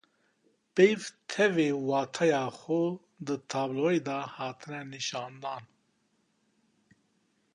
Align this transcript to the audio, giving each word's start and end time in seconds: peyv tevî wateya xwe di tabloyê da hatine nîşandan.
peyv 0.75 1.01
tevî 1.33 1.69
wateya 1.89 2.45
xwe 2.59 2.83
di 3.25 3.35
tabloyê 3.51 3.99
da 4.07 4.17
hatine 4.35 4.81
nîşandan. 4.93 5.63